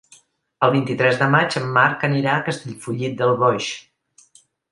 El 0.67 0.71
vint-i-tres 0.75 1.19
de 1.19 1.27
maig 1.35 1.57
en 1.59 1.67
Marc 1.75 2.07
anirà 2.09 2.33
a 2.37 2.45
Castellfollit 2.49 3.15
del 3.23 3.35
Boix. 3.45 3.71